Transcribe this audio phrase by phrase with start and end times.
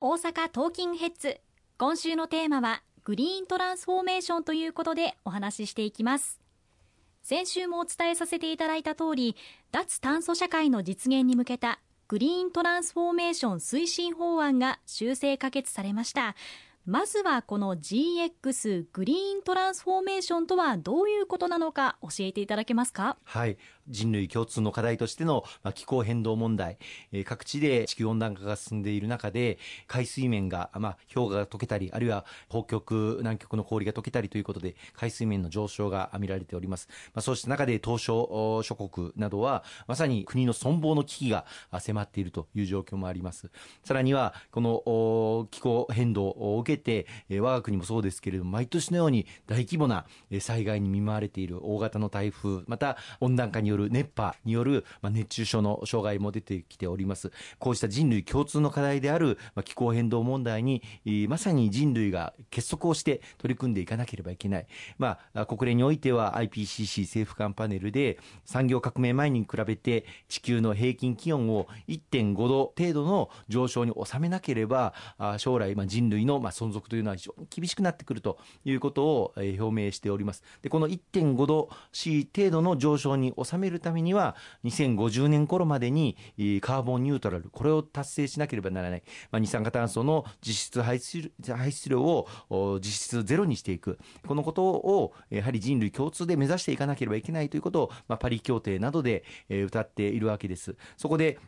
[0.00, 1.40] 大阪トーキンヘッズ。
[1.76, 6.38] 今週のテーマはグリーントランスフォーメーションということでお話ししていきます。
[7.24, 9.34] 先週もお伝えさせていただいた通り
[9.72, 16.36] 脱炭素社会の実現に向けたグリーントランスフォーメーション推進法案が修正可決されました。
[16.90, 23.18] まずはこの GX グリーントランスフォーメーションとはどういうことなのか教えていただけますか？
[23.24, 23.58] はい。
[23.90, 26.76] 人類共通の課題としての、まあ、気候変動問題、
[27.10, 43.50] えー、各地で地球温暖化が進んでいる中で海水面が、まあ、氷河が溶けたりあるいは北極南極の氷が溶けたりということで海水面の上昇が見られております、まあ、そうした中で東証諸国などはまさに国の存亡の危機が迫っているという状況もあります。
[43.84, 50.04] さらにはこの気候変動を受けて、えー、我が国もそうですけれども毎年のように大規模な
[50.40, 57.32] 災害に見舞われている大型の台風また温暖化によるる熱波による、まあ、熱中症の障害も出てきております。
[57.58, 60.82] こうした人類共通の課題である、まあ、気候変動問題に
[61.28, 64.66] まさに人類が結束をして取り組んでいかなければいけない、
[64.98, 74.92] まあ、国連においては IPCC 政府間パネルで産業革命前に比べて地球の平均気温を1.5度程度の上昇に収めなければ
[75.38, 80.42] 将来、まあ、人類の、まあ、存存続というのは非常に厳しくなってくるということを、表明しております。
[80.62, 86.16] でこの1.5度 C 程度の上昇に収めるためには2050年頃までに
[86.60, 92.26] カーボンニュートラルこれを達成しなければならない、まあ、二酸化炭素の実質排出量を
[92.80, 93.98] 実質ゼロにしていく。
[94.26, 100.76] このことをやはり人類共通で目指していかなければいけないということを、まあ、パリ協定などで歌っているわけです。
[100.96, 101.38] そこで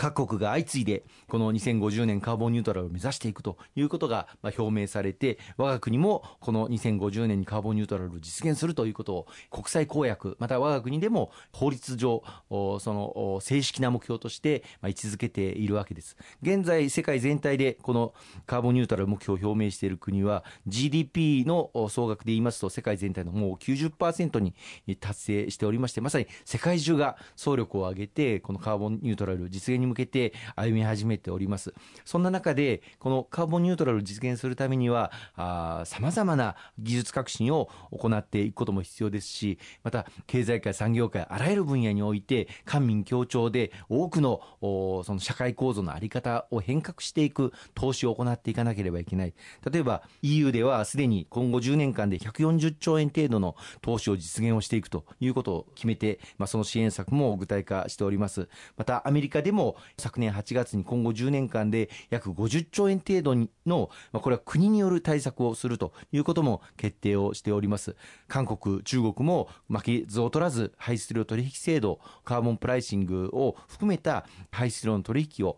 [0.00, 16.16] 各国が相次いでこの2050年カーボンニュートラルを目指していくということが表明されて我が国もこの2050年にカーボンニュートラルを実現するということを国際公約また我が国でも法律上その正式な目標として位置づけているわけです。
[16.40, 18.14] 現在世界全体でこの
[18.46, 24.54] カーボンニュートラル目標を表明している国は GDP の総額で言いますと世界全体のもう90%に
[24.98, 31.74] 達成しておりましてまさに世界中が総力を挙げてこのカーボンニュートラル実現に向けて歩み始めております。
[32.04, 49.34] そんな中でこのカーボンニュートラルを実現するためにはさまざまな技術革新を行っていくことも必要ですしまた経済界産業界あらゆる分野において官民協調で多くのその社会構造の在り方を変革していく投資を行っていかなければいけない。
[49.70, 58.48] 例えば EU ではすでに今後10年間で140兆円程度の投資を実現をしていくということを決めて、まあ、その支援策も具体化しております。
[58.76, 63.34] またアメリカでも昨年8月に今後10年間で約50兆円程度
[63.66, 67.96] の、まあ、これは国による対策をするということも決定をしております。
[68.28, 75.56] 韓国中国も負けず劣らず排出量取引制度カーボンプライシングを含めた排出量の取引を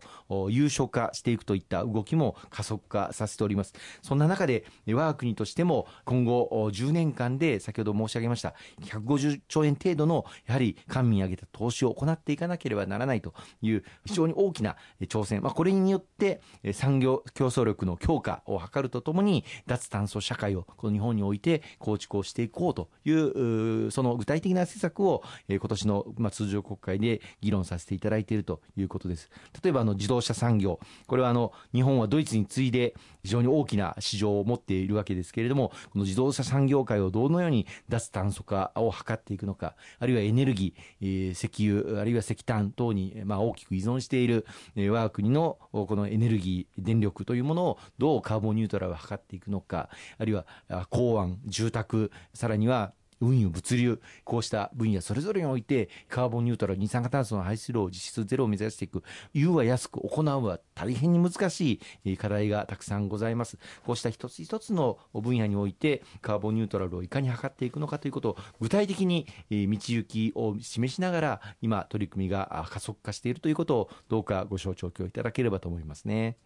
[0.49, 3.73] 有償化していくといった動きも加速化させております。
[4.01, 16.41] そんな中で我が国としても今後10年間で先ほど申し上げました150兆円程度のやはり官民挙げた投資を行っていかなければならないという非常に大きな挑戦、まあ、これによって
[16.71, 29.29] 産業競争力の強化を図るとともに脱炭素社会をこの日本において構築をしていこうというその具体的な施策を今年のまあ通常国会で議論させていただいているということです。
[29.63, 30.79] 例えばあの自動車産業。
[31.07, 44.45] これはあの日本はドイツに次いで非常に大きな市場を持っているわけですけれどもこの自動車産業界をどのように脱炭素化を図っていくのかあるいはエネルギー、石油あるいは石炭等にまあ大きく依存している
[44.75, 50.45] 我が国のこのエネルギー電力というものをどうカーボンニュートラルを図っていくのかあるいは
[50.89, 59.03] 港湾住宅さらには運輸物流こうした分野それぞれにおいてカーボンニュートラル二酸化炭素の排出量を実質ゼロを目指していく
[59.33, 76.37] 言うは安く行うは大変に難しい課題がたくさんございますこうした一つ一つの分野においてカーボンニュートラルをいかに図っていくのかということを具体的に道行きを示しながら今取り組みが加速化しているということをどうかご承知おきいただければと思いますね。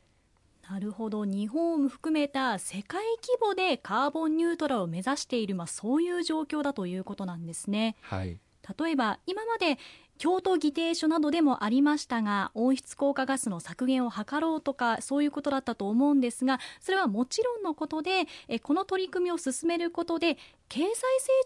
[0.70, 7.96] なるほど日本を含めた世界規模でカーボンニュートラルを目指している、まあ、そういう状況だということなんですね。
[8.02, 8.38] はい、
[8.78, 9.78] 例えば今まで
[10.18, 18.28] 京都議定書などでもありましたが温室効果ガスの削減を図ろうとかそういうことだったと思うんですがそれはもちろんのことで
[18.64, 20.38] この取り組みを進めることで
[20.70, 20.96] 経済成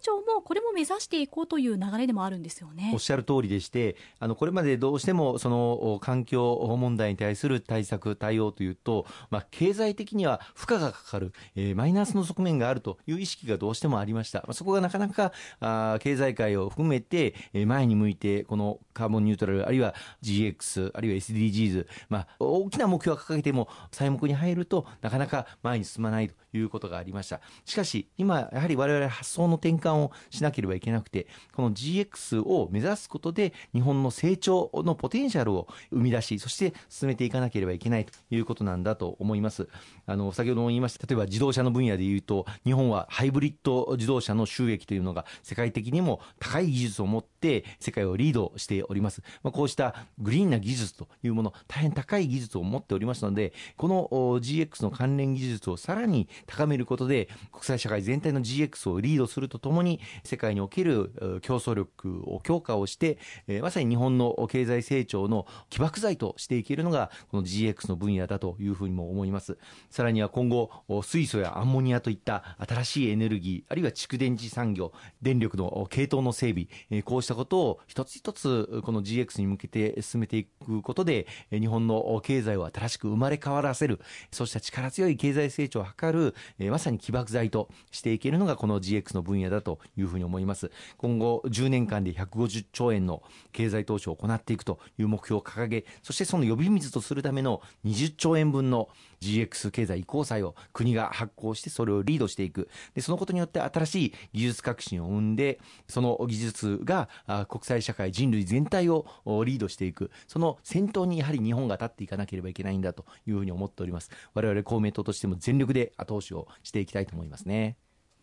[0.02, 2.90] 長もこれも目指していこうという流れでもあるんですよね。
[2.94, 17.36] おっしゃる通りでしてあのこれまでどうしてもその環境問題に対する対策対応というと、まあ、経済的には負荷がかかる、えー、マイナスの側面があるという意識がどうしてもありました、まあ、そこがなかなかあ経済界を含めて
[17.66, 27.42] 前に向いてこののカーボンニュートラル、あるいは GX、あるいは SDGs、まあ、大きな目標を掲げても、細目に入るとなかなか前に進まないということがありました。
[27.66, 39.68] しかし、今、やはり我々発想の転換をしなければいけなくて、この GX を目指すことで、日本の成長のポテンシャルを生み出し、そして進めていかなければいけないということなんだと思います。
[40.06, 49.24] あの、先ほども言いました、例えば自動車の分野で言うと、日本はハイブリッド自動車の収益というのが世界的にも高い技術を持ってって世界をリードしております。
[49.42, 54.08] まあ、こうしたグリーンな技術というもの、大変高い技術を持っておりますので、この
[54.40, 63.18] GX の関連技術をさらに高めることで、国際社会全体の GX をリードするとともに、世界における競争力を強化をして、
[63.62, 69.58] まさに日本の経済成長の起爆剤としていけるのが、この GX の分野だというふうにも思います。
[69.90, 70.70] さらには今後、
[71.04, 76.54] 水素やアンモニアといった新しいエネルギー、あるいは蓄電池産業、電力の系統の整
[76.90, 84.00] 備、こうしたたことを一つ一つこの GX に向けて進めていくことで、日本の経済を新しく生まれ変わらせる、
[84.32, 86.36] そうした力強い経済成長を図る、
[86.72, 90.72] まさに起爆剤としていけるのがこの GX の分野だというふうに思います。
[90.98, 98.90] 今後10年間で150兆円の経済投資を行っていくという目標を掲げ、そしてその呼び水とするための20兆円分の
[99.22, 102.70] GX 経済移行債を国が発行してそれをリードしていく。
[102.94, 107.10] で、そのことによって新しい技術革新を生んで、その技術が
[107.48, 109.06] 国際社会、人類全体を
[109.46, 110.12] リードしていく。
[110.28, 114.10] その先頭にやはり日本が立っていかなければいけないんだというふうに思っております。
[114.34, 117.78] 我々公明党としても全力で後押しをしていきたいと思いますね。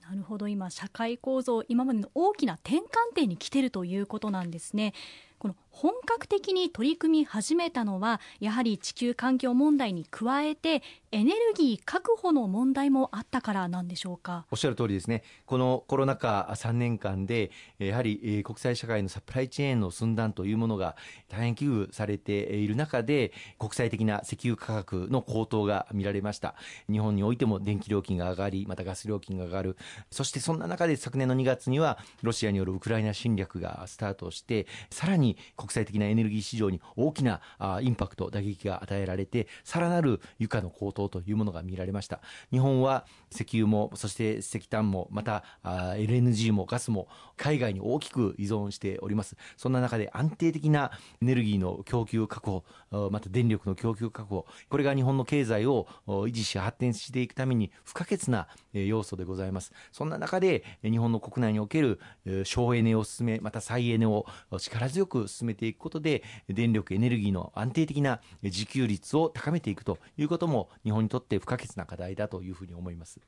[0.08, 2.82] なるほど今社会構造今までの大きな転換
[3.14, 4.94] 点に来てるということなんですね
[5.38, 10.82] この本格的に取り組み始めたのはやはり地球環境問題に加えて
[11.12, 14.44] エネルギー確保の問題もあったからなんでしょうか？
[14.50, 15.22] おっしゃる通りですね。
[15.46, 20.96] このコロナ禍3年間でやはり国際社会のサプライチェーンの寸断というものが
[21.28, 26.56] 大変危惧されている中で国際的な石油価格の高騰が見られました。
[26.90, 29.76] 日本においても電気料金が上がりまたガス料金が上がる。
[30.10, 37.40] そしてそんな中で昨年の2月にはロシアによるウクライナ侵略がスタートしてさらに国際的なエネルギー市場に大きな
[37.82, 42.20] インパクト、打撃が与えられて、さらなる床の高騰というものが見られました。
[42.50, 49.36] 日本は石油も、そして石炭も、また LNG もガスも海外に大きく依存しております。
[49.56, 50.92] そんな中で安定的な
[51.22, 59.72] エネルギーの供給確保、また電力の供給確保、これが日本の経済を維持し発展していくために不可欠な要素でございます。
[59.92, 62.00] そんな中で日本の国内における
[62.44, 64.26] 省エネを進め、また再エネを
[64.58, 73.20] 力強く進めめていくことで、電力、エネルギーの安定的な自給率を高めていくということも、日本にとって不可欠な課題だというふうに思います。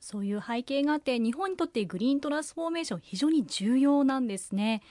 [0.00, 4.82] そういう背景があって、日本にとってグリーントランスフォーメーション、非常に重要なんですね。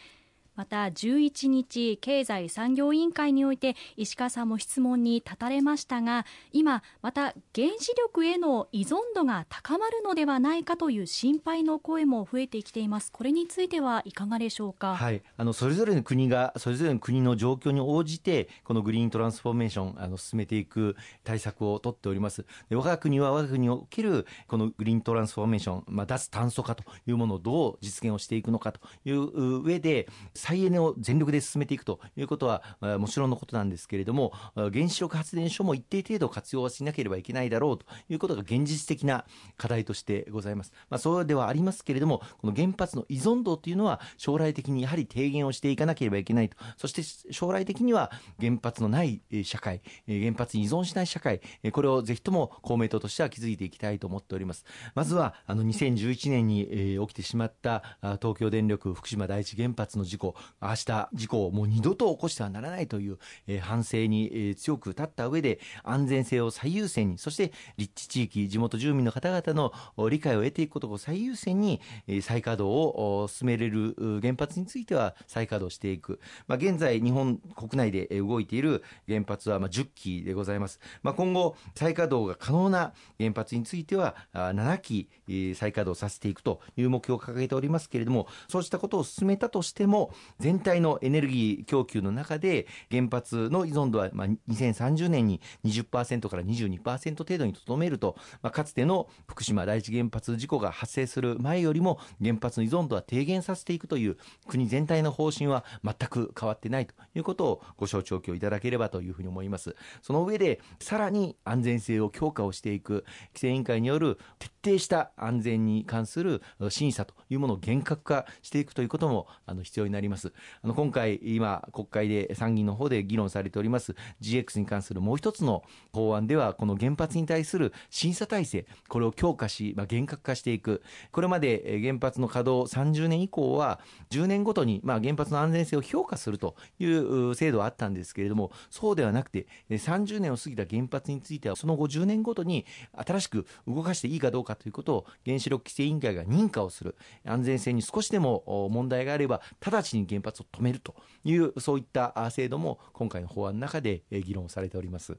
[0.56, 13.12] また11日経済産業委員会において石川さんも質問に立たれましたが今また原子力への依存度が高まるのではないかという心配の声も増えてきています。
[13.12, 22.46] これについてはいかがでしょうか、はい、あのそれぞれの国がそれぞれの国の状況に応じてこのグリーントランスフォーメーションあの進めていく対策を取っております。
[22.70, 30.08] で我が国は我が国におけるこのグリーントランスフォーメーション、まあ、脱炭素化というものをどう実現をしていくのかという上で
[30.46, 32.62] 再エネを全力で進めていくということは
[33.00, 39.26] もちろんのことなんですけれども原子力発電所も一定程度活用はしなければいけないだろうということが現実的な
[39.58, 40.72] 課題としてございます。
[40.92, 47.02] まあ、そうではありますけれどもこの原発の依存度というのは将来的にやはり低減をしていかなければいけないとそして
[47.34, 51.42] 将来的には原発のない社会原発に依存しない社会
[51.72, 54.64] これをぜひとも公明党としては築いていきたいと思っております。
[54.94, 69.74] まずはあの2011年に起きてしまった東京電力福島第一原発の事故あした事故をもう二度と起こしてはならないという、えー、反省に、えー、強く立った上で安全性を最優先にそして立地地域地元住民の方々の
[70.10, 85.10] 理解を得ていくことを最優先に、えー、再稼働を進めれる原発については再稼働していく、まあ、現在日本国内で動いている原発はまあ10基でございます、まあ、今後再稼働が可能な原発については7基
[85.56, 104.18] 再稼働させていくという目標を掲げておりますけれどもそうしたことを進めたとしても全体のエネルギー供給の中で原発の依存度はまあ2030年に20%から22%程度にとどめると、まあ、かつての福島第一原発事故が発生する前よりも原発の依存度は低減させていくという
[104.48, 109.76] 国全体の方針は全く変わってないということをご承知おきをいただければというふうに思います。
[110.02, 120.15] その上でさらに安全性を強化をしていく規制委員会による徹底した安全に関する審査というものを厳格化していくということもあの必要になります。
[120.16, 120.34] ます。
[120.64, 130.82] あの今回、今、国会で参議院の方で議論されております GX に関するもう一つの法案では、この原発に対する審査体制、これを強化し、まあ、厳格化していく。
[131.12, 133.80] これまで原発の稼働30年以降は、
[134.10, 146.96] 10年ごとに、まあ、原発の安全性を評価するという制度はあったんですけれども、そうではなくて、30年を過ぎた原発については、その後10年ごとに新しく動かしていいかどうかということを原子力規制委員会が認可をする。
[147.26, 155.12] 安全性に少しでも問題があれば、直ちにに原発を止めるという、そういった制度も今回の法案の中で議論されております。
[155.12, 155.18] わ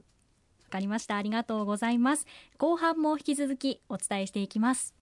[0.71, 1.15] かりました。
[1.15, 2.25] ありがとうございます。
[2.57, 4.93] 後半も引き続きお伝えしていきます。